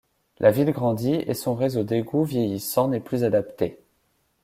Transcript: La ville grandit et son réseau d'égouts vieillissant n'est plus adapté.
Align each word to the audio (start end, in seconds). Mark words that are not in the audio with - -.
La 0.39 0.49
ville 0.49 0.71
grandit 0.71 1.13
et 1.27 1.35
son 1.35 1.53
réseau 1.53 1.83
d'égouts 1.83 2.23
vieillissant 2.23 2.87
n'est 2.87 2.99
plus 2.99 3.23
adapté. 3.23 3.77